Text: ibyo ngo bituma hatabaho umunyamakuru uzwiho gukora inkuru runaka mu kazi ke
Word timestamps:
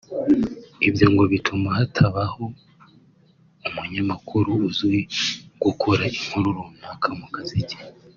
ibyo 0.87 1.05
ngo 1.11 1.23
bituma 1.31 1.69
hatabaho 1.77 2.43
umunyamakuru 3.67 4.51
uzwiho 4.67 5.07
gukora 5.63 6.03
inkuru 6.17 6.47
runaka 6.57 7.09
mu 7.19 7.27
kazi 7.35 7.59
ke 7.69 7.77